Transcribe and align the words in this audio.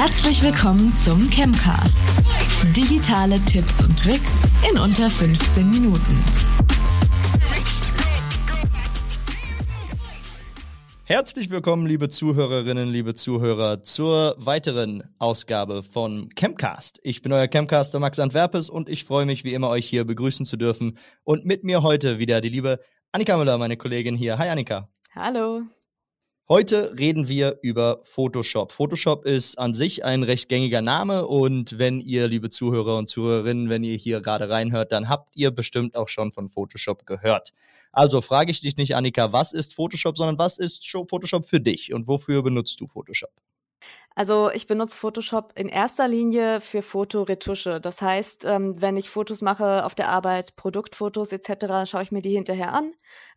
Herzlich 0.00 0.40
willkommen 0.42 0.96
zum 0.96 1.28
Chemcast. 1.28 2.04
Digitale 2.66 3.34
Tipps 3.46 3.80
und 3.80 3.98
Tricks 3.98 4.32
in 4.70 4.78
unter 4.78 5.10
15 5.10 5.68
Minuten. 5.68 6.24
Herzlich 11.02 11.50
willkommen, 11.50 11.84
liebe 11.84 12.08
Zuhörerinnen, 12.08 12.92
liebe 12.92 13.14
Zuhörer, 13.14 13.82
zur 13.82 14.36
weiteren 14.38 15.02
Ausgabe 15.18 15.82
von 15.82 16.28
Chemcast. 16.38 17.00
Ich 17.02 17.20
bin 17.20 17.32
euer 17.32 17.48
Chemcaster 17.48 17.98
Max 17.98 18.20
Antwerpes 18.20 18.70
und 18.70 18.88
ich 18.88 19.02
freue 19.02 19.26
mich 19.26 19.42
wie 19.42 19.52
immer, 19.52 19.68
euch 19.68 19.88
hier 19.88 20.04
begrüßen 20.04 20.46
zu 20.46 20.56
dürfen. 20.56 20.96
Und 21.24 21.44
mit 21.44 21.64
mir 21.64 21.82
heute 21.82 22.20
wieder 22.20 22.40
die 22.40 22.50
liebe 22.50 22.78
Annika 23.10 23.36
Müller, 23.36 23.58
meine 23.58 23.76
Kollegin 23.76 24.14
hier. 24.14 24.38
Hi 24.38 24.48
Annika. 24.48 24.88
Hallo. 25.12 25.64
Heute 26.50 26.98
reden 26.98 27.28
wir 27.28 27.58
über 27.60 28.00
Photoshop. 28.04 28.72
Photoshop 28.72 29.26
ist 29.26 29.58
an 29.58 29.74
sich 29.74 30.06
ein 30.06 30.22
recht 30.22 30.48
gängiger 30.48 30.80
Name 30.80 31.26
und 31.26 31.78
wenn 31.78 32.00
ihr, 32.00 32.26
liebe 32.26 32.48
Zuhörer 32.48 32.96
und 32.96 33.06
Zuhörerinnen, 33.06 33.68
wenn 33.68 33.84
ihr 33.84 33.98
hier 33.98 34.22
gerade 34.22 34.48
reinhört, 34.48 34.90
dann 34.90 35.10
habt 35.10 35.36
ihr 35.36 35.50
bestimmt 35.50 35.94
auch 35.94 36.08
schon 36.08 36.32
von 36.32 36.48
Photoshop 36.48 37.04
gehört. 37.04 37.52
Also 37.92 38.22
frage 38.22 38.50
ich 38.50 38.62
dich 38.62 38.78
nicht, 38.78 38.96
Annika, 38.96 39.30
was 39.30 39.52
ist 39.52 39.74
Photoshop, 39.74 40.16
sondern 40.16 40.38
was 40.38 40.56
ist 40.56 40.90
Photoshop 40.90 41.44
für 41.44 41.60
dich 41.60 41.92
und 41.92 42.08
wofür 42.08 42.42
benutzt 42.42 42.80
du 42.80 42.86
Photoshop? 42.86 43.34
Also 44.18 44.50
ich 44.50 44.66
benutze 44.66 44.96
Photoshop 44.96 45.52
in 45.54 45.68
erster 45.68 46.08
Linie 46.08 46.60
für 46.60 46.82
Fotoretusche. 46.82 47.80
Das 47.80 48.02
heißt, 48.02 48.46
ähm, 48.46 48.82
wenn 48.82 48.96
ich 48.96 49.10
Fotos 49.10 49.42
mache 49.42 49.84
auf 49.84 49.94
der 49.94 50.08
Arbeit, 50.08 50.56
Produktfotos 50.56 51.30
etc., 51.30 51.88
schaue 51.88 52.02
ich 52.02 52.10
mir 52.10 52.20
die 52.20 52.32
hinterher 52.32 52.72
an. 52.72 52.94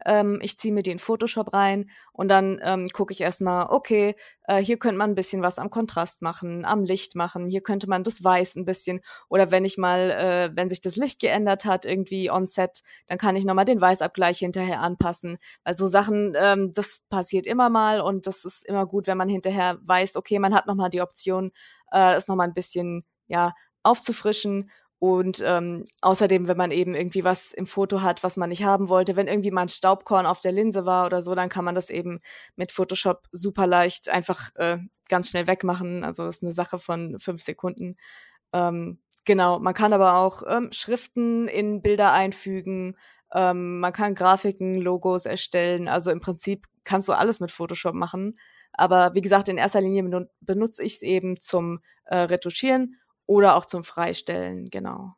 Ähm, 0.07 0.39
ich 0.41 0.57
ziehe 0.57 0.73
mir 0.73 0.81
die 0.81 0.89
in 0.89 0.97
Photoshop 0.97 1.53
rein 1.53 1.91
und 2.13 2.29
dann 2.29 2.59
ähm, 2.63 2.87
gucke 2.87 3.13
ich 3.13 3.21
erstmal, 3.21 3.67
okay, 3.69 4.15
äh, 4.51 4.57
hier 4.57 4.77
könnte 4.77 4.97
man 4.97 5.11
ein 5.11 5.15
bisschen 5.15 5.41
was 5.41 5.59
am 5.59 5.69
Kontrast 5.69 6.21
machen, 6.21 6.65
am 6.65 6.83
Licht 6.83 7.15
machen. 7.15 7.47
Hier 7.47 7.61
könnte 7.61 7.87
man 7.87 8.03
das 8.03 8.23
Weiß 8.23 8.55
ein 8.55 8.65
bisschen. 8.65 9.01
Oder 9.29 9.51
wenn 9.51 9.65
ich 9.65 9.77
mal, 9.77 10.11
äh, 10.11 10.49
wenn 10.55 10.67
sich 10.67 10.81
das 10.81 10.95
Licht 10.95 11.21
geändert 11.21 11.65
hat, 11.65 11.85
irgendwie 11.85 12.31
on 12.31 12.47
set, 12.47 12.81
dann 13.07 13.17
kann 13.17 13.35
ich 13.35 13.45
nochmal 13.45 13.65
den 13.65 13.79
Weißabgleich 13.79 14.39
hinterher 14.39 14.81
anpassen. 14.81 15.37
Also 15.63 15.87
Sachen, 15.87 16.33
ähm, 16.35 16.73
das 16.73 17.01
passiert 17.09 17.47
immer 17.47 17.69
mal 17.69 18.01
und 18.01 18.27
das 18.27 18.45
ist 18.45 18.65
immer 18.65 18.85
gut, 18.85 19.07
wenn 19.07 19.17
man 19.17 19.29
hinterher 19.29 19.77
weiß, 19.83 20.15
okay, 20.15 20.39
man 20.39 20.53
hat 20.53 20.65
nochmal 20.71 20.89
die 20.89 21.01
Option, 21.01 21.51
äh, 21.91 22.15
es 22.15 22.27
nochmal 22.27 22.47
ein 22.47 22.53
bisschen, 22.53 23.05
ja, 23.27 23.53
aufzufrischen. 23.83 24.71
Und 24.99 25.41
ähm, 25.43 25.85
außerdem, 26.01 26.47
wenn 26.47 26.57
man 26.57 26.69
eben 26.69 26.93
irgendwie 26.93 27.23
was 27.23 27.53
im 27.53 27.65
Foto 27.65 28.01
hat, 28.01 28.23
was 28.23 28.37
man 28.37 28.49
nicht 28.49 28.63
haben 28.63 28.87
wollte, 28.87 29.15
wenn 29.15 29.27
irgendwie 29.27 29.49
mal 29.49 29.63
ein 29.63 29.69
Staubkorn 29.69 30.27
auf 30.27 30.41
der 30.41 30.51
Linse 30.51 30.85
war 30.85 31.07
oder 31.07 31.23
so, 31.23 31.33
dann 31.33 31.49
kann 31.49 31.65
man 31.65 31.73
das 31.73 31.89
eben 31.89 32.19
mit 32.55 32.71
Photoshop 32.71 33.27
super 33.31 33.65
leicht 33.65 34.09
einfach 34.09 34.51
äh, 34.55 34.77
ganz 35.09 35.29
schnell 35.29 35.47
wegmachen. 35.47 36.03
Also 36.03 36.25
das 36.25 36.37
ist 36.37 36.43
eine 36.43 36.53
Sache 36.53 36.77
von 36.77 37.17
fünf 37.19 37.41
Sekunden. 37.41 37.97
Ähm, 38.53 38.99
genau, 39.25 39.57
man 39.59 39.73
kann 39.73 39.93
aber 39.93 40.17
auch 40.17 40.43
ähm, 40.47 40.71
Schriften 40.71 41.47
in 41.47 41.81
Bilder 41.81 42.13
einfügen. 42.13 42.95
Ähm, 43.33 43.79
man 43.79 43.93
kann 43.93 44.13
Grafiken, 44.13 44.75
Logos 44.75 45.25
erstellen. 45.25 45.87
Also 45.87 46.11
im 46.11 46.19
Prinzip 46.19 46.67
kannst 46.83 47.07
du 47.07 47.13
alles 47.13 47.39
mit 47.39 47.51
Photoshop 47.51 47.95
machen. 47.95 48.37
Aber 48.73 49.13
wie 49.13 49.21
gesagt, 49.21 49.49
in 49.49 49.57
erster 49.57 49.81
Linie 49.81 50.27
benutze 50.41 50.83
ich 50.83 50.95
es 50.95 51.01
eben 51.01 51.39
zum 51.39 51.79
äh, 52.05 52.17
Retuschieren 52.17 52.97
oder 53.25 53.55
auch 53.55 53.65
zum 53.65 53.83
Freistellen, 53.83 54.69
genau. 54.69 55.15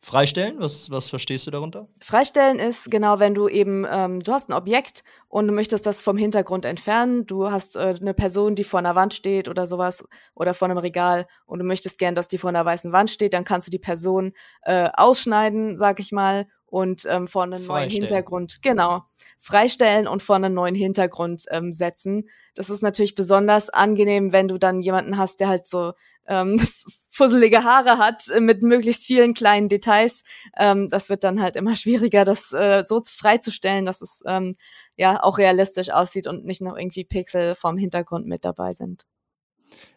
Freistellen, 0.00 0.60
was, 0.60 0.90
was 0.90 1.10
verstehst 1.10 1.46
du 1.46 1.50
darunter? 1.50 1.88
Freistellen 2.00 2.60
ist 2.60 2.90
genau, 2.90 3.18
wenn 3.18 3.34
du 3.34 3.48
eben, 3.48 3.84
ähm, 3.90 4.20
du 4.20 4.32
hast 4.32 4.48
ein 4.48 4.52
Objekt 4.52 5.02
und 5.28 5.48
du 5.48 5.52
möchtest 5.52 5.84
das 5.84 6.00
vom 6.00 6.16
Hintergrund 6.16 6.64
entfernen. 6.64 7.26
Du 7.26 7.50
hast 7.50 7.74
äh, 7.74 7.96
eine 8.00 8.14
Person, 8.14 8.54
die 8.54 8.62
vor 8.62 8.78
einer 8.78 8.94
Wand 8.94 9.14
steht 9.14 9.48
oder 9.48 9.66
sowas 9.66 10.06
oder 10.34 10.54
vor 10.54 10.68
einem 10.68 10.78
Regal 10.78 11.26
und 11.44 11.58
du 11.58 11.64
möchtest 11.64 11.98
gern, 11.98 12.14
dass 12.14 12.28
die 12.28 12.38
vor 12.38 12.50
einer 12.50 12.64
weißen 12.64 12.92
Wand 12.92 13.10
steht, 13.10 13.34
dann 13.34 13.44
kannst 13.44 13.66
du 13.66 13.70
die 13.72 13.80
Person 13.80 14.32
äh, 14.62 14.88
ausschneiden, 14.92 15.76
sag 15.76 15.98
ich 15.98 16.12
mal, 16.12 16.46
und 16.66 17.04
ähm, 17.08 17.26
vor 17.26 17.42
einen 17.42 17.66
neuen 17.66 17.90
Hintergrund, 17.90 18.62
genau, 18.62 19.04
freistellen 19.38 20.08
und 20.08 20.22
vor 20.22 20.36
einen 20.36 20.54
neuen 20.54 20.74
Hintergrund 20.74 21.44
ähm, 21.50 21.72
setzen. 21.72 22.28
Das 22.54 22.70
ist 22.70 22.82
natürlich 22.82 23.14
besonders 23.14 23.70
angenehm, 23.70 24.32
wenn 24.32 24.48
du 24.48 24.58
dann 24.58 24.80
jemanden 24.80 25.18
hast, 25.18 25.40
der 25.40 25.48
halt 25.48 25.66
so 25.66 25.92
ähm, 26.26 26.60
fusselige 27.10 27.64
Haare 27.64 27.98
hat 27.98 28.28
äh, 28.28 28.40
mit 28.40 28.62
möglichst 28.62 29.04
vielen 29.04 29.34
kleinen 29.34 29.68
Details. 29.68 30.22
Ähm, 30.56 30.88
das 30.88 31.08
wird 31.08 31.24
dann 31.24 31.40
halt 31.40 31.56
immer 31.56 31.76
schwieriger, 31.76 32.24
das 32.24 32.52
äh, 32.52 32.84
so 32.86 33.02
freizustellen, 33.06 33.86
dass 33.86 34.02
es 34.02 34.22
ähm, 34.26 34.54
ja 34.96 35.22
auch 35.22 35.38
realistisch 35.38 35.90
aussieht 35.90 36.26
und 36.26 36.44
nicht 36.44 36.60
noch 36.60 36.76
irgendwie 36.76 37.04
Pixel 37.04 37.54
vom 37.54 37.78
Hintergrund 37.78 38.26
mit 38.26 38.44
dabei 38.44 38.72
sind. 38.72 39.04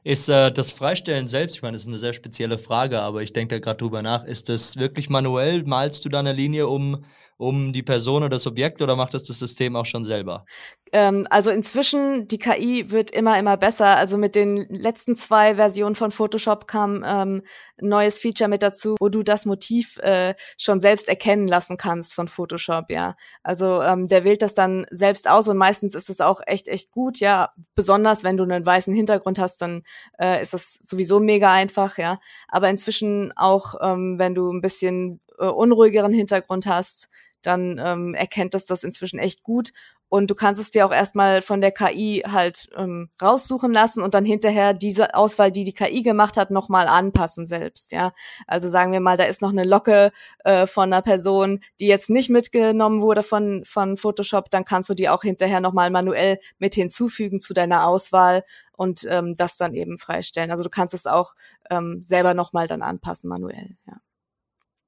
Ist 0.03 0.29
äh, 0.29 0.51
das 0.51 0.71
Freistellen 0.71 1.27
selbst, 1.27 1.55
ich 1.55 1.61
meine, 1.61 1.73
das 1.73 1.83
ist 1.83 1.87
eine 1.87 1.99
sehr 1.99 2.13
spezielle 2.13 2.57
Frage, 2.57 3.01
aber 3.01 3.21
ich 3.21 3.33
denke 3.33 3.55
da 3.55 3.59
gerade 3.59 3.77
drüber 3.77 4.01
nach, 4.01 4.23
ist 4.23 4.49
das 4.49 4.77
wirklich 4.77 5.09
manuell? 5.09 5.63
Malst 5.63 6.05
du 6.05 6.09
da 6.09 6.19
eine 6.19 6.33
Linie 6.33 6.67
um 6.67 7.05
um 7.39 7.71
die 7.71 7.83
Person 7.83 8.23
oder 8.23 8.31
das 8.31 8.45
Objekt 8.45 8.81
oder 8.81 8.97
macht 8.97 9.13
das 9.13 9.23
das 9.23 9.39
System 9.39 9.77
auch 9.77 9.85
schon 9.85 10.03
selber? 10.03 10.45
Ähm, 10.91 11.25
also 11.29 11.51
inzwischen, 11.51 12.27
die 12.27 12.37
KI 12.37 12.91
wird 12.91 13.11
immer, 13.11 13.39
immer 13.39 13.55
besser. 13.55 13.95
Also 13.95 14.17
mit 14.17 14.35
den 14.35 14.57
letzten 14.69 15.15
zwei 15.15 15.55
Versionen 15.55 15.95
von 15.95 16.11
Photoshop 16.11 16.67
kam 16.67 17.01
ähm, 17.07 17.43
ein 17.81 17.87
neues 17.87 18.19
Feature 18.19 18.49
mit 18.49 18.61
dazu, 18.61 18.97
wo 18.99 19.07
du 19.07 19.23
das 19.23 19.45
Motiv 19.45 19.99
äh, 19.99 20.35
schon 20.57 20.81
selbst 20.81 21.07
erkennen 21.07 21.47
lassen 21.47 21.77
kannst 21.77 22.13
von 22.13 22.27
Photoshop, 22.27 22.87
ja. 22.89 23.15
Also 23.41 23.81
ähm, 23.83 24.07
der 24.07 24.25
wählt 24.25 24.41
das 24.41 24.53
dann 24.53 24.85
selbst 24.91 25.29
aus 25.29 25.47
und 25.47 25.55
meistens 25.55 25.95
ist 25.95 26.09
es 26.09 26.19
auch 26.19 26.41
echt, 26.45 26.67
echt 26.67 26.91
gut, 26.91 27.21
ja. 27.21 27.53
Besonders 27.73 28.25
wenn 28.25 28.35
du 28.35 28.43
einen 28.43 28.65
weißen 28.65 28.93
Hintergrund 28.93 29.39
hast, 29.39 29.61
dann 29.61 29.83
äh, 30.19 30.41
ist 30.41 30.53
das 30.53 30.73
sowieso 30.81 31.21
mega 31.21 31.53
einfach, 31.53 31.97
ja. 31.97 32.19
Aber 32.49 32.69
inzwischen 32.69 33.31
auch, 33.37 33.75
ähm, 33.81 34.19
wenn 34.19 34.35
du 34.35 34.51
ein 34.51 34.59
bisschen 34.59 35.21
äh, 35.39 35.45
unruhigeren 35.45 36.11
Hintergrund 36.11 36.65
hast, 36.65 37.09
dann 37.41 37.79
ähm, 37.83 38.13
erkennt 38.13 38.53
das 38.53 38.65
das 38.65 38.83
inzwischen 38.83 39.19
echt 39.19 39.43
gut. 39.43 39.71
Und 40.11 40.31
du 40.31 40.35
kannst 40.35 40.59
es 40.59 40.71
dir 40.71 40.87
auch 40.87 40.91
erstmal 40.91 41.43
von 41.43 41.61
der 41.61 41.71
KI 41.71 42.23
halt 42.25 42.67
ähm, 42.75 43.09
raussuchen 43.21 43.71
lassen 43.71 44.01
und 44.01 44.15
dann 44.15 44.25
hinterher 44.25 44.73
diese 44.73 45.13
Auswahl, 45.13 45.51
die 45.51 45.63
die 45.63 45.73
KI 45.73 46.01
gemacht 46.01 46.35
hat, 46.35 46.49
nochmal 46.49 46.87
anpassen 46.87 47.45
selbst, 47.45 47.91
ja. 47.91 48.11
Also 48.47 48.69
sagen 48.69 48.91
wir 48.91 49.01
mal, 49.01 49.17
da 49.17 49.25
ist 49.25 49.43
noch 49.43 49.51
eine 49.51 49.63
Locke 49.63 50.11
äh, 50.43 50.65
von 50.65 50.91
einer 50.91 51.03
Person, 51.03 51.59
die 51.79 51.85
jetzt 51.85 52.09
nicht 52.09 52.31
mitgenommen 52.31 53.01
wurde 53.01 53.21
von, 53.21 53.63
von 53.65 53.97
Photoshop, 53.97 54.49
dann 54.49 54.65
kannst 54.65 54.89
du 54.89 54.95
die 54.95 55.09
auch 55.09 55.21
hinterher 55.21 55.61
nochmal 55.61 55.91
manuell 55.91 56.39
mit 56.57 56.73
hinzufügen 56.73 57.39
zu 57.39 57.53
deiner 57.53 57.85
Auswahl 57.85 58.43
und 58.79 59.05
ähm, 59.07 59.35
das 59.35 59.57
dann 59.57 59.75
eben 59.75 59.99
freistellen. 59.99 60.49
Also 60.49 60.63
du 60.63 60.69
kannst 60.69 60.95
es 60.95 61.05
auch 61.05 61.35
ähm, 61.69 62.01
selber 62.03 62.33
nochmal 62.33 62.65
dann 62.65 62.81
anpassen 62.81 63.29
manuell. 63.29 63.77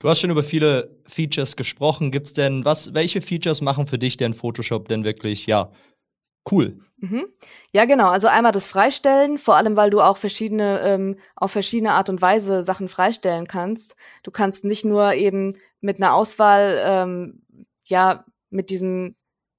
Du 0.01 0.09
hast 0.09 0.19
schon 0.19 0.31
über 0.31 0.43
viele 0.43 0.97
Features 1.05 1.55
gesprochen. 1.55 2.09
Gibt's 2.09 2.33
denn 2.33 2.65
was? 2.65 2.95
Welche 2.95 3.21
Features 3.21 3.61
machen 3.61 3.85
für 3.85 3.99
dich 3.99 4.17
denn 4.17 4.33
Photoshop 4.33 4.87
denn 4.87 5.03
wirklich 5.03 5.45
ja 5.45 5.71
cool? 6.51 6.79
Mhm. 6.97 7.27
Ja, 7.71 7.85
genau. 7.85 8.09
Also 8.09 8.27
einmal 8.27 8.51
das 8.51 8.67
Freistellen, 8.67 9.37
vor 9.37 9.57
allem 9.57 9.75
weil 9.75 9.91
du 9.91 10.01
auch 10.01 10.17
verschiedene 10.17 10.79
ähm, 10.81 11.17
auf 11.35 11.51
verschiedene 11.51 11.91
Art 11.91 12.09
und 12.09 12.19
Weise 12.19 12.63
Sachen 12.63 12.89
freistellen 12.89 13.45
kannst. 13.45 13.95
Du 14.23 14.31
kannst 14.31 14.65
nicht 14.65 14.85
nur 14.85 15.13
eben 15.13 15.55
mit 15.81 15.97
einer 15.97 16.15
Auswahl 16.15 16.81
ähm, 16.83 17.43
ja 17.85 18.25
mit 18.49 18.71
diesem 18.71 19.15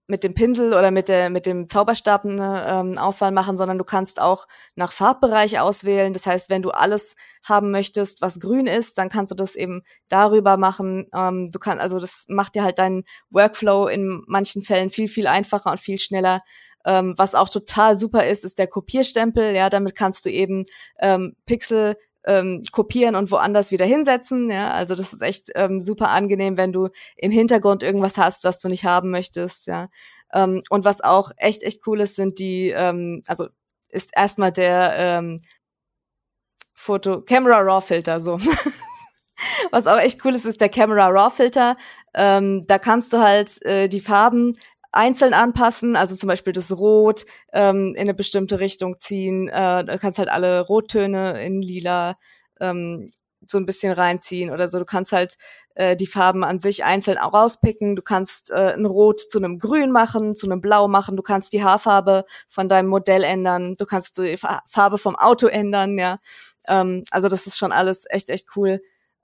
mit 0.06 0.24
dem 0.24 0.34
Pinsel 0.34 0.74
oder 0.74 0.90
mit, 0.90 1.08
der, 1.08 1.30
mit 1.30 1.46
dem 1.46 1.68
Zauberstab 1.68 2.24
eine 2.24 2.66
ähm, 2.68 2.98
Auswahl 2.98 3.30
machen, 3.32 3.56
sondern 3.56 3.78
du 3.78 3.84
kannst 3.84 4.20
auch 4.20 4.46
nach 4.74 4.92
Farbbereich 4.92 5.60
auswählen. 5.60 6.12
Das 6.12 6.26
heißt, 6.26 6.50
wenn 6.50 6.62
du 6.62 6.70
alles 6.70 7.14
haben 7.44 7.70
möchtest, 7.70 8.20
was 8.20 8.40
grün 8.40 8.66
ist, 8.66 8.98
dann 8.98 9.08
kannst 9.08 9.30
du 9.30 9.36
das 9.36 9.54
eben 9.54 9.82
darüber 10.08 10.56
machen. 10.56 11.06
Ähm, 11.14 11.50
du 11.52 11.58
kannst, 11.58 11.80
also 11.80 11.98
das 11.98 12.26
macht 12.28 12.54
dir 12.54 12.64
halt 12.64 12.78
deinen 12.78 13.04
Workflow 13.30 13.86
in 13.86 14.22
manchen 14.26 14.62
Fällen 14.62 14.90
viel, 14.90 15.08
viel 15.08 15.26
einfacher 15.26 15.70
und 15.70 15.80
viel 15.80 15.98
schneller. 15.98 16.42
Ähm, 16.84 17.14
was 17.16 17.34
auch 17.34 17.48
total 17.48 17.96
super 17.96 18.26
ist, 18.26 18.44
ist 18.44 18.58
der 18.58 18.66
Kopierstempel. 18.66 19.54
Ja, 19.54 19.70
damit 19.70 19.94
kannst 19.94 20.26
du 20.26 20.30
eben 20.30 20.64
ähm, 21.00 21.34
Pixel 21.46 21.96
ähm, 22.24 22.62
kopieren 22.72 23.16
und 23.16 23.30
woanders 23.30 23.70
wieder 23.70 23.86
hinsetzen. 23.86 24.50
Ja, 24.50 24.70
also 24.70 24.94
das 24.94 25.12
ist 25.12 25.22
echt 25.22 25.50
ähm, 25.54 25.80
super 25.80 26.08
angenehm, 26.10 26.56
wenn 26.56 26.72
du 26.72 26.88
im 27.16 27.30
Hintergrund 27.30 27.82
irgendwas 27.82 28.18
hast, 28.18 28.44
was 28.44 28.58
du 28.58 28.68
nicht 28.68 28.84
haben 28.84 29.10
möchtest. 29.10 29.66
Ja, 29.66 29.88
ähm, 30.32 30.60
und 30.70 30.84
was 30.84 31.00
auch 31.00 31.30
echt 31.36 31.62
echt 31.62 31.86
cool 31.86 32.00
ist, 32.00 32.16
sind 32.16 32.38
die, 32.38 32.70
ähm, 32.70 33.22
also 33.26 33.48
ist 33.90 34.10
erstmal 34.14 34.52
der 34.52 34.94
ähm, 34.96 35.40
Foto 36.74 37.22
Camera 37.22 37.60
Raw 37.60 37.80
Filter 37.80 38.20
so. 38.20 38.38
was 39.70 39.86
auch 39.86 39.98
echt 39.98 40.24
cool 40.24 40.34
ist, 40.34 40.46
ist 40.46 40.60
der 40.60 40.68
Camera 40.68 41.08
Raw 41.08 41.30
Filter. 41.30 41.76
Ähm, 42.14 42.64
da 42.66 42.78
kannst 42.78 43.12
du 43.12 43.18
halt 43.18 43.62
äh, 43.64 43.88
die 43.88 44.00
Farben 44.00 44.52
einzeln 44.92 45.34
anpassen, 45.34 45.96
also 45.96 46.14
zum 46.14 46.28
Beispiel 46.28 46.52
das 46.52 46.76
Rot 46.76 47.24
ähm, 47.52 47.92
in 47.94 48.02
eine 48.02 48.14
bestimmte 48.14 48.60
Richtung 48.60 49.00
ziehen. 49.00 49.48
Äh, 49.48 49.84
du 49.84 49.98
kannst 49.98 50.18
halt 50.18 50.28
alle 50.28 50.60
Rottöne 50.60 51.42
in 51.42 51.62
lila 51.62 52.16
ähm, 52.60 53.08
so 53.48 53.58
ein 53.58 53.66
bisschen 53.66 53.92
reinziehen 53.92 54.50
oder 54.50 54.68
so. 54.68 54.78
Du 54.78 54.84
kannst 54.84 55.12
halt 55.12 55.36
äh, 55.74 55.96
die 55.96 56.06
Farben 56.06 56.44
an 56.44 56.58
sich 56.58 56.84
einzeln 56.84 57.18
auch 57.18 57.32
rauspicken. 57.32 57.96
Du 57.96 58.02
kannst 58.02 58.50
äh, 58.50 58.74
ein 58.74 58.86
Rot 58.86 59.20
zu 59.20 59.38
einem 59.38 59.58
Grün 59.58 59.90
machen, 59.90 60.36
zu 60.36 60.46
einem 60.46 60.60
Blau 60.60 60.88
machen. 60.88 61.16
Du 61.16 61.22
kannst 61.22 61.52
die 61.52 61.64
Haarfarbe 61.64 62.24
von 62.48 62.68
deinem 62.68 62.88
Modell 62.88 63.24
ändern. 63.24 63.74
Du 63.76 63.86
kannst 63.86 64.18
die 64.18 64.36
Farbe 64.66 64.98
vom 64.98 65.16
Auto 65.16 65.46
ändern, 65.46 65.98
ja. 65.98 66.18
Ähm, 66.68 67.04
also 67.10 67.28
das 67.28 67.46
ist 67.46 67.58
schon 67.58 67.72
alles 67.72 68.04
echt, 68.08 68.28
echt 68.28 68.48
cool. 68.56 68.80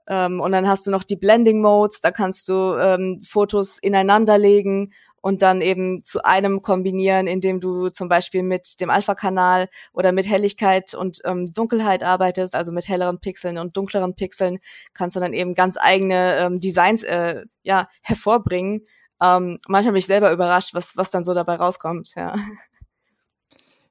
Ähm, 0.07 0.41
und 0.41 0.51
dann 0.51 0.67
hast 0.67 0.87
du 0.87 0.91
noch 0.91 1.03
die 1.03 1.15
Blending 1.15 1.61
Modes. 1.61 2.01
Da 2.01 2.11
kannst 2.11 2.49
du 2.49 2.75
ähm, 2.75 3.21
Fotos 3.21 3.77
ineinander 3.77 4.37
legen 4.37 4.91
und 5.21 5.41
dann 5.41 5.61
eben 5.61 6.03
zu 6.03 6.23
einem 6.23 6.61
kombinieren, 6.61 7.27
indem 7.27 7.59
du 7.59 7.89
zum 7.89 8.09
Beispiel 8.09 8.43
mit 8.43 8.79
dem 8.81 8.89
Alpha-Kanal 8.89 9.69
oder 9.93 10.11
mit 10.11 10.29
Helligkeit 10.29 10.93
und 10.93 11.19
ähm, 11.25 11.45
Dunkelheit 11.45 12.03
arbeitest, 12.03 12.55
also 12.55 12.71
mit 12.71 12.87
helleren 12.87 13.19
Pixeln 13.19 13.57
und 13.57 13.75
dunkleren 13.77 14.15
Pixeln, 14.15 14.59
kannst 14.93 15.15
du 15.15 15.19
dann 15.19 15.33
eben 15.33 15.53
ganz 15.53 15.77
eigene 15.79 16.37
ähm, 16.37 16.57
Designs 16.57 17.03
äh, 17.03 17.43
ja, 17.63 17.87
hervorbringen. 18.01 18.85
Ähm, 19.21 19.57
manchmal 19.67 19.93
bin 19.93 19.99
ich 19.99 20.05
selber 20.05 20.31
überrascht, 20.31 20.73
was, 20.73 20.95
was 20.95 21.11
dann 21.11 21.23
so 21.23 21.33
dabei 21.33 21.55
rauskommt, 21.55 22.11
ja. 22.15 22.35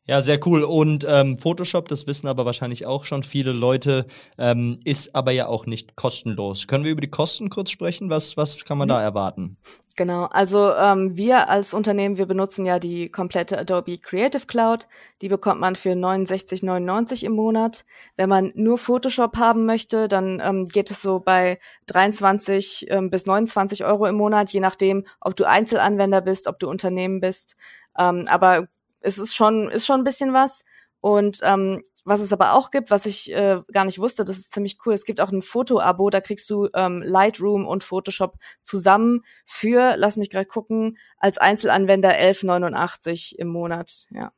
Ja, 0.09 0.23
sehr 0.23 0.41
cool. 0.47 0.63
Und 0.65 1.05
ähm, 1.07 1.39
Photoshop, 1.39 1.87
das 1.89 2.07
wissen 2.07 2.29
aber 2.29 2.47
wahrscheinlich 2.47 2.87
auch 2.87 3.05
schon 3.05 3.23
viele 3.23 3.53
Leute, 3.53 4.07
ähm, 4.39 4.81
ist 4.85 5.15
aber 5.15 5.33
ja 5.33 5.49
auch 5.49 5.67
nicht 5.67 5.97
kostenlos. 5.97 6.67
Können 6.67 6.85
wir 6.85 6.93
über 6.93 7.03
die 7.03 7.11
Kosten 7.11 7.51
kurz 7.51 7.71
sprechen? 7.71 8.09
Was, 8.09 8.39
was 8.39 8.65
kann 8.65 8.79
man 8.79 8.89
mhm. 8.89 8.93
da 8.93 9.03
erwarten? 9.03 9.59
Genau, 9.99 10.27
also 10.27 10.73
ähm, 10.75 11.17
wir 11.17 11.49
als 11.49 11.75
Unternehmen, 11.75 12.19
wir 12.19 12.27
benutzen 12.27 12.65
ja 12.65 12.79
die 12.79 13.09
komplette 13.11 13.59
Adobe 13.59 13.97
Creative 13.97 14.47
Cloud. 14.47 14.87
Die 15.23 15.29
bekommt 15.29 15.61
man 15.61 15.75
für 15.75 15.91
69,99 15.91 17.25
im 17.25 17.33
Monat. 17.33 17.85
Wenn 18.17 18.29
man 18.29 18.53
nur 18.55 18.79
Photoshop 18.79 19.39
haben 19.39 19.67
möchte, 19.67 20.07
dann 20.07 20.41
ähm, 20.41 20.67
geht 20.67 20.93
es 20.93 21.03
so 21.03 21.19
bei 21.19 21.59
23 21.87 22.87
ähm, 22.91 23.11
bis 23.11 23.27
29 23.27 23.85
Euro 23.87 24.07
im 24.07 24.15
Monat, 24.15 24.51
je 24.51 24.61
nachdem, 24.61 25.05
ob 25.21 25.35
du 25.35 25.49
Einzelanwender 25.49 26.21
bist, 26.21 26.47
ob 26.47 26.61
du 26.61 26.71
Unternehmen 26.71 27.19
bist. 27.19 27.57
Ähm, 27.99 28.23
aber 28.29 28.69
es 29.01 29.19
ist 29.19 29.35
schon, 29.35 29.69
ist 29.69 29.85
schon 29.85 30.03
ein 30.03 30.05
bisschen 30.05 30.33
was. 30.33 30.65
Und 31.01 31.41
ähm, 31.43 31.83
was 32.05 32.21
es 32.21 32.33
aber 32.33 32.55
auch 32.55 32.71
gibt, 32.71 32.91
was 32.91 33.07
ich 33.07 33.33
äh, 33.33 33.61
gar 33.73 33.85
nicht 33.85 33.99
wusste, 33.99 34.25
das 34.25 34.39
ist 34.39 34.53
ziemlich 34.53 34.79
cool. 34.85 34.95
Es 34.95 35.05
gibt 35.05 35.21
auch 35.21 35.31
ein 35.31 35.43
Foto-Abo, 35.43 36.11
da 36.11 36.21
kriegst 36.21 36.51
du 36.51 36.69
ähm, 36.75 37.03
Lightroom 37.03 37.67
und 37.67 37.85
Photoshop 37.85 38.37
zusammen 38.63 39.23
für, 39.47 39.95
lass 39.97 40.17
mich 40.17 40.31
gerade 40.31 40.49
gucken, 40.49 40.99
als 41.19 41.39
Einzelanwender 41.39 42.11
11,89 42.11 43.37
im 43.37 43.49
Monat. 43.49 44.07
Ja. 44.11 44.33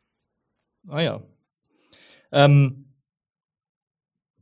Ah 0.89 1.01
ja. 1.01 1.23
Ähm, 2.33 2.91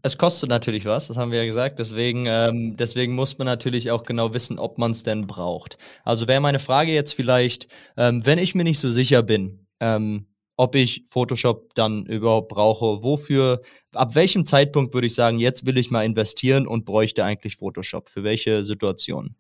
es 0.02 0.16
kostet 0.16 0.48
natürlich 0.48 0.84
was, 0.84 1.08
das 1.08 1.16
haben 1.16 1.32
wir 1.32 1.38
ja 1.38 1.46
gesagt. 1.46 1.78
Deswegen, 1.78 2.26
ähm, 2.26 2.76
deswegen 2.76 3.14
muss 3.14 3.38
man 3.38 3.46
natürlich 3.46 3.90
auch 3.90 4.04
genau 4.04 4.32
wissen, 4.32 4.58
ob 4.58 4.78
man 4.78 4.92
es 4.92 5.02
denn 5.02 5.26
braucht. 5.26 5.78
Also 6.04 6.28
wäre 6.28 6.40
meine 6.40 6.60
Frage 6.60 6.92
jetzt 6.92 7.14
vielleicht, 7.14 7.68
ähm, 7.96 8.24
wenn 8.24 8.38
ich 8.38 8.54
mir 8.54 8.64
nicht 8.64 8.78
so 8.78 8.90
sicher 8.90 9.22
bin, 9.22 9.66
ähm, 9.80 10.26
ob 10.58 10.74
ich 10.74 11.04
Photoshop 11.08 11.74
dann 11.74 12.04
überhaupt 12.04 12.48
brauche, 12.48 13.02
wofür, 13.02 13.62
ab 13.94 14.16
welchem 14.16 14.44
Zeitpunkt 14.44 14.92
würde 14.92 15.06
ich 15.06 15.14
sagen, 15.14 15.38
jetzt 15.38 15.64
will 15.64 15.78
ich 15.78 15.90
mal 15.90 16.04
investieren 16.04 16.66
und 16.66 16.84
bräuchte 16.84 17.24
eigentlich 17.24 17.56
Photoshop, 17.56 18.10
für 18.10 18.24
welche 18.24 18.64
Situationen? 18.64 19.36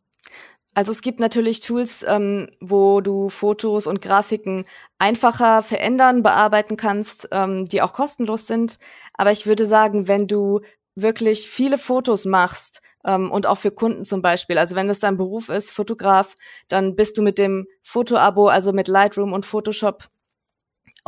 Also 0.74 0.92
es 0.92 1.02
gibt 1.02 1.18
natürlich 1.18 1.58
Tools, 1.58 2.04
ähm, 2.06 2.50
wo 2.60 3.00
du 3.00 3.30
Fotos 3.30 3.88
und 3.88 4.00
Grafiken 4.00 4.64
einfacher 4.98 5.64
verändern, 5.64 6.22
bearbeiten 6.22 6.76
kannst, 6.76 7.28
ähm, 7.32 7.64
die 7.64 7.82
auch 7.82 7.92
kostenlos 7.92 8.46
sind. 8.46 8.78
Aber 9.14 9.32
ich 9.32 9.44
würde 9.44 9.66
sagen, 9.66 10.06
wenn 10.06 10.28
du 10.28 10.60
wirklich 10.94 11.48
viele 11.48 11.78
Fotos 11.78 12.26
machst 12.26 12.80
ähm, 13.04 13.32
und 13.32 13.48
auch 13.48 13.58
für 13.58 13.72
Kunden 13.72 14.04
zum 14.04 14.22
Beispiel, 14.22 14.56
also 14.56 14.76
wenn 14.76 14.86
das 14.86 15.00
dein 15.00 15.16
Beruf 15.16 15.48
ist, 15.48 15.72
Fotograf, 15.72 16.36
dann 16.68 16.94
bist 16.94 17.18
du 17.18 17.22
mit 17.22 17.38
dem 17.38 17.66
Fotoabo, 17.82 18.46
also 18.46 18.72
mit 18.72 18.86
Lightroom 18.86 19.32
und 19.32 19.46
Photoshop 19.46 20.08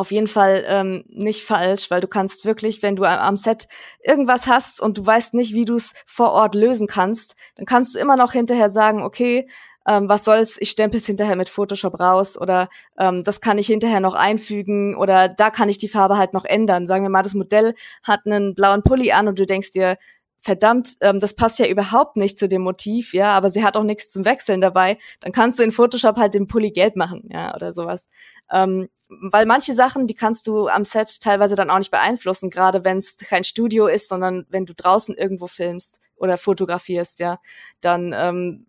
auf 0.00 0.10
jeden 0.10 0.26
Fall 0.26 0.64
ähm, 0.66 1.04
nicht 1.08 1.44
falsch, 1.44 1.90
weil 1.90 2.00
du 2.00 2.08
kannst 2.08 2.44
wirklich, 2.44 2.82
wenn 2.82 2.96
du 2.96 3.04
am 3.04 3.36
Set 3.36 3.68
irgendwas 4.02 4.46
hast 4.46 4.80
und 4.80 4.98
du 4.98 5.06
weißt 5.06 5.34
nicht, 5.34 5.54
wie 5.54 5.64
du 5.64 5.74
es 5.74 5.92
vor 6.06 6.32
Ort 6.32 6.54
lösen 6.54 6.86
kannst, 6.86 7.36
dann 7.56 7.66
kannst 7.66 7.94
du 7.94 7.98
immer 7.98 8.16
noch 8.16 8.32
hinterher 8.32 8.70
sagen, 8.70 9.02
okay, 9.02 9.46
ähm, 9.86 10.08
was 10.08 10.24
soll's, 10.24 10.56
ich 10.60 10.70
stempel's 10.70 11.06
hinterher 11.06 11.36
mit 11.36 11.48
Photoshop 11.48 12.00
raus 12.00 12.38
oder 12.38 12.68
ähm, 12.98 13.24
das 13.24 13.40
kann 13.40 13.58
ich 13.58 13.66
hinterher 13.66 14.00
noch 14.00 14.14
einfügen 14.14 14.96
oder 14.96 15.28
da 15.28 15.50
kann 15.50 15.68
ich 15.68 15.78
die 15.78 15.88
Farbe 15.88 16.16
halt 16.16 16.32
noch 16.32 16.44
ändern. 16.44 16.86
Sagen 16.86 17.02
wir 17.02 17.10
mal, 17.10 17.22
das 17.22 17.34
Modell 17.34 17.74
hat 18.02 18.20
einen 18.26 18.54
blauen 18.54 18.82
Pulli 18.82 19.12
an 19.12 19.28
und 19.28 19.38
du 19.38 19.46
denkst 19.46 19.70
dir, 19.70 19.96
verdammt, 20.40 20.96
ähm, 21.00 21.20
das 21.20 21.34
passt 21.34 21.58
ja 21.58 21.66
überhaupt 21.66 22.16
nicht 22.16 22.38
zu 22.38 22.48
dem 22.48 22.62
Motiv, 22.62 23.12
ja, 23.12 23.32
aber 23.32 23.50
sie 23.50 23.62
hat 23.62 23.76
auch 23.76 23.82
nichts 23.82 24.10
zum 24.10 24.24
Wechseln 24.24 24.60
dabei, 24.60 24.98
dann 25.20 25.32
kannst 25.32 25.58
du 25.58 25.62
in 25.62 25.70
Photoshop 25.70 26.16
halt 26.16 26.34
den 26.34 26.46
Pulli 26.46 26.70
gelb 26.70 26.96
machen, 26.96 27.28
ja, 27.30 27.54
oder 27.54 27.72
sowas. 27.72 28.08
Ähm, 28.50 28.88
weil 29.08 29.44
manche 29.44 29.74
Sachen, 29.74 30.06
die 30.06 30.14
kannst 30.14 30.46
du 30.46 30.68
am 30.68 30.84
Set 30.84 31.20
teilweise 31.20 31.56
dann 31.56 31.70
auch 31.70 31.78
nicht 31.78 31.90
beeinflussen, 31.90 32.48
gerade 32.48 32.84
wenn 32.84 32.98
es 32.98 33.16
kein 33.16 33.44
Studio 33.44 33.86
ist, 33.86 34.08
sondern 34.08 34.46
wenn 34.48 34.66
du 34.66 34.74
draußen 34.74 35.14
irgendwo 35.14 35.46
filmst 35.46 36.00
oder 36.16 36.38
fotografierst, 36.38 37.20
ja, 37.20 37.38
dann 37.80 38.14
ähm, 38.16 38.66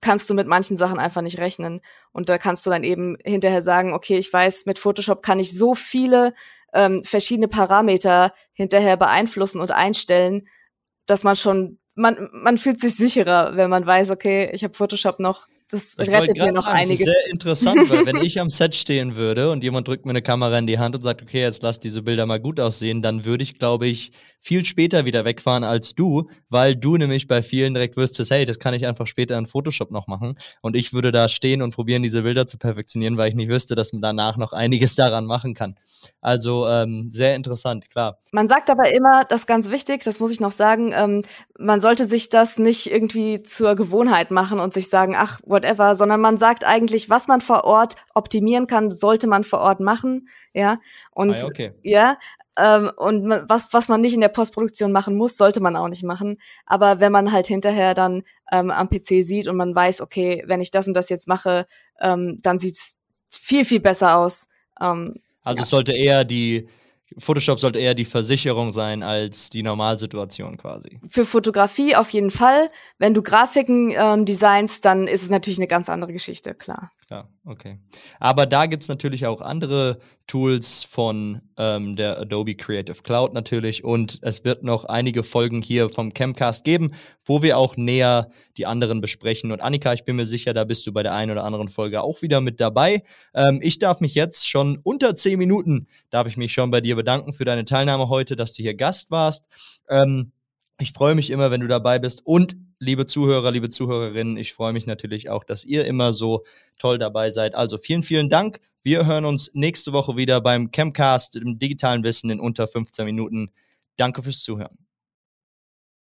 kannst 0.00 0.28
du 0.28 0.34
mit 0.34 0.46
manchen 0.46 0.76
Sachen 0.76 0.98
einfach 0.98 1.22
nicht 1.22 1.38
rechnen. 1.38 1.80
Und 2.12 2.28
da 2.28 2.36
kannst 2.36 2.66
du 2.66 2.70
dann 2.70 2.84
eben 2.84 3.16
hinterher 3.24 3.62
sagen, 3.62 3.94
okay, 3.94 4.18
ich 4.18 4.30
weiß, 4.32 4.66
mit 4.66 4.78
Photoshop 4.78 5.22
kann 5.22 5.38
ich 5.38 5.56
so 5.56 5.74
viele 5.74 6.34
ähm, 6.74 7.02
verschiedene 7.02 7.48
Parameter 7.48 8.34
hinterher 8.52 8.96
beeinflussen 8.96 9.60
und 9.60 9.70
einstellen, 9.70 10.48
dass 11.06 11.24
man 11.24 11.36
schon, 11.36 11.78
man, 11.94 12.30
man 12.32 12.58
fühlt 12.58 12.80
sich 12.80 12.96
sicherer, 12.96 13.56
wenn 13.56 13.70
man 13.70 13.86
weiß, 13.86 14.10
okay, 14.10 14.50
ich 14.52 14.64
habe 14.64 14.74
Photoshop 14.74 15.18
noch 15.18 15.46
das 15.72 15.96
ich 15.98 16.08
rettet 16.08 16.36
mir 16.36 16.52
noch 16.52 16.64
sagen, 16.64 16.76
einiges. 16.76 17.06
Das 17.06 17.08
ist 17.08 17.22
sehr 17.22 17.32
interessant, 17.32 17.90
weil 17.90 18.06
wenn 18.06 18.16
ich 18.22 18.38
am 18.40 18.50
Set 18.50 18.74
stehen 18.74 19.16
würde 19.16 19.50
und 19.50 19.64
jemand 19.64 19.88
drückt 19.88 20.04
mir 20.04 20.10
eine 20.10 20.22
Kamera 20.22 20.58
in 20.58 20.66
die 20.66 20.78
Hand 20.78 20.94
und 20.94 21.00
sagt, 21.00 21.22
okay, 21.22 21.40
jetzt 21.40 21.62
lass 21.62 21.80
diese 21.80 22.02
Bilder 22.02 22.26
mal 22.26 22.40
gut 22.40 22.60
aussehen, 22.60 23.00
dann 23.00 23.24
würde 23.24 23.42
ich, 23.42 23.58
glaube 23.58 23.86
ich, 23.86 24.12
viel 24.42 24.64
später 24.64 25.04
wieder 25.04 25.24
wegfahren 25.24 25.62
als 25.62 25.94
du, 25.94 26.28
weil 26.50 26.74
du 26.74 26.96
nämlich 26.96 27.28
bei 27.28 27.42
vielen 27.42 27.74
direkt 27.74 27.96
wüsstest, 27.96 28.30
hey, 28.32 28.44
das 28.44 28.58
kann 28.58 28.74
ich 28.74 28.86
einfach 28.86 29.06
später 29.06 29.38
in 29.38 29.46
Photoshop 29.46 29.92
noch 29.92 30.08
machen. 30.08 30.36
Und 30.60 30.76
ich 30.76 30.92
würde 30.92 31.12
da 31.12 31.28
stehen 31.28 31.62
und 31.62 31.74
probieren, 31.74 32.02
diese 32.02 32.22
Bilder 32.22 32.46
zu 32.46 32.58
perfektionieren, 32.58 33.16
weil 33.16 33.28
ich 33.28 33.36
nicht 33.36 33.48
wüsste, 33.48 33.76
dass 33.76 33.92
man 33.92 34.02
danach 34.02 34.36
noch 34.36 34.52
einiges 34.52 34.96
daran 34.96 35.26
machen 35.26 35.54
kann. 35.54 35.76
Also 36.20 36.66
ähm, 36.66 37.08
sehr 37.10 37.36
interessant, 37.36 37.88
klar. 37.88 38.18
Man 38.32 38.48
sagt 38.48 38.68
aber 38.68 38.92
immer, 38.92 39.24
das 39.24 39.42
ist 39.42 39.46
ganz 39.46 39.70
wichtig, 39.70 40.02
das 40.02 40.18
muss 40.18 40.32
ich 40.32 40.40
noch 40.40 40.50
sagen, 40.50 40.92
ähm, 40.92 41.22
man 41.58 41.78
sollte 41.78 42.06
sich 42.06 42.28
das 42.28 42.58
nicht 42.58 42.90
irgendwie 42.90 43.42
zur 43.44 43.76
Gewohnheit 43.76 44.32
machen 44.32 44.58
und 44.58 44.74
sich 44.74 44.88
sagen, 44.88 45.14
ach, 45.16 45.40
what 45.44 45.61
whatever, 45.62 45.94
sondern 45.94 46.20
man 46.20 46.38
sagt 46.38 46.64
eigentlich, 46.64 47.10
was 47.10 47.28
man 47.28 47.40
vor 47.40 47.64
Ort 47.64 47.96
optimieren 48.14 48.66
kann, 48.66 48.90
sollte 48.90 49.26
man 49.26 49.44
vor 49.44 49.60
Ort 49.60 49.80
machen, 49.80 50.28
ja. 50.52 50.80
Und 51.12 51.38
ah, 51.38 51.46
okay. 51.46 51.72
ja, 51.82 52.18
ähm, 52.58 52.90
und 52.96 53.30
was, 53.48 53.72
was 53.72 53.88
man 53.88 54.00
nicht 54.00 54.14
in 54.14 54.20
der 54.20 54.28
Postproduktion 54.28 54.92
machen 54.92 55.16
muss, 55.16 55.36
sollte 55.36 55.60
man 55.60 55.76
auch 55.76 55.88
nicht 55.88 56.04
machen. 56.04 56.38
Aber 56.66 57.00
wenn 57.00 57.12
man 57.12 57.32
halt 57.32 57.46
hinterher 57.46 57.94
dann 57.94 58.24
ähm, 58.50 58.70
am 58.70 58.90
PC 58.90 59.24
sieht 59.24 59.48
und 59.48 59.56
man 59.56 59.74
weiß, 59.74 60.00
okay, 60.00 60.42
wenn 60.46 60.60
ich 60.60 60.70
das 60.70 60.86
und 60.86 60.94
das 60.94 61.08
jetzt 61.08 61.28
mache, 61.28 61.66
ähm, 62.00 62.38
dann 62.42 62.58
sieht's 62.58 62.98
viel, 63.28 63.64
viel 63.64 63.80
besser 63.80 64.18
aus. 64.18 64.48
Ähm, 64.80 65.20
also 65.44 65.58
ja. 65.58 65.62
es 65.62 65.70
sollte 65.70 65.92
eher 65.92 66.24
die 66.24 66.68
Photoshop 67.18 67.60
sollte 67.60 67.78
eher 67.78 67.94
die 67.94 68.04
Versicherung 68.04 68.70
sein 68.70 69.02
als 69.02 69.50
die 69.50 69.62
Normalsituation 69.62 70.56
quasi. 70.56 71.00
Für 71.08 71.24
Fotografie 71.24 71.96
auf 71.96 72.10
jeden 72.10 72.30
Fall. 72.30 72.70
Wenn 72.98 73.14
du 73.14 73.22
Grafiken 73.22 73.92
ähm, 73.96 74.24
designst, 74.24 74.84
dann 74.84 75.06
ist 75.06 75.22
es 75.22 75.30
natürlich 75.30 75.58
eine 75.58 75.68
ganz 75.68 75.88
andere 75.88 76.12
Geschichte, 76.12 76.54
klar. 76.54 76.92
Klar, 77.12 77.28
okay. 77.44 77.78
Aber 78.20 78.46
da 78.46 78.64
gibt 78.64 78.84
es 78.84 78.88
natürlich 78.88 79.26
auch 79.26 79.42
andere 79.42 79.98
Tools 80.26 80.82
von 80.82 81.42
ähm, 81.58 81.94
der 81.94 82.18
Adobe 82.18 82.54
Creative 82.54 83.02
Cloud 83.02 83.34
natürlich 83.34 83.84
und 83.84 84.18
es 84.22 84.44
wird 84.44 84.62
noch 84.62 84.86
einige 84.86 85.22
Folgen 85.22 85.60
hier 85.60 85.90
vom 85.90 86.14
Camcast 86.14 86.64
geben, 86.64 86.94
wo 87.22 87.42
wir 87.42 87.58
auch 87.58 87.76
näher 87.76 88.30
die 88.56 88.64
anderen 88.64 89.02
besprechen. 89.02 89.52
Und 89.52 89.60
Annika, 89.60 89.92
ich 89.92 90.06
bin 90.06 90.16
mir 90.16 90.24
sicher, 90.24 90.54
da 90.54 90.64
bist 90.64 90.86
du 90.86 90.92
bei 90.94 91.02
der 91.02 91.12
einen 91.12 91.32
oder 91.32 91.44
anderen 91.44 91.68
Folge 91.68 92.00
auch 92.00 92.22
wieder 92.22 92.40
mit 92.40 92.60
dabei. 92.60 93.02
Ähm, 93.34 93.60
ich 93.62 93.78
darf 93.78 94.00
mich 94.00 94.14
jetzt 94.14 94.48
schon 94.48 94.78
unter 94.82 95.14
zehn 95.14 95.38
Minuten, 95.38 95.88
darf 96.08 96.26
ich 96.26 96.38
mich 96.38 96.54
schon 96.54 96.70
bei 96.70 96.80
dir 96.80 96.96
bedanken 96.96 97.34
für 97.34 97.44
deine 97.44 97.66
Teilnahme 97.66 98.08
heute, 98.08 98.36
dass 98.36 98.54
du 98.54 98.62
hier 98.62 98.74
Gast 98.74 99.10
warst. 99.10 99.44
Ähm, 99.90 100.32
ich 100.80 100.92
freue 100.92 101.14
mich 101.14 101.28
immer, 101.28 101.50
wenn 101.50 101.60
du 101.60 101.68
dabei 101.68 101.98
bist 101.98 102.24
und 102.24 102.56
liebe 102.82 103.06
Zuhörer, 103.06 103.52
liebe 103.52 103.70
Zuhörerinnen, 103.70 104.36
ich 104.36 104.54
freue 104.54 104.72
mich 104.72 104.86
natürlich 104.86 105.30
auch, 105.30 105.44
dass 105.44 105.64
ihr 105.64 105.84
immer 105.84 106.12
so 106.12 106.44
toll 106.78 106.98
dabei 106.98 107.30
seid. 107.30 107.54
Also 107.54 107.78
vielen, 107.78 108.02
vielen 108.02 108.28
Dank. 108.28 108.60
Wir 108.82 109.06
hören 109.06 109.24
uns 109.24 109.52
nächste 109.54 109.92
Woche 109.92 110.16
wieder 110.16 110.40
beim 110.40 110.72
Chemcast 110.72 111.36
im 111.36 111.60
digitalen 111.60 112.02
Wissen 112.02 112.28
in 112.30 112.40
unter 112.40 112.66
15 112.66 113.04
Minuten. 113.04 113.52
Danke 113.96 114.24
fürs 114.24 114.42
Zuhören. 114.42 114.81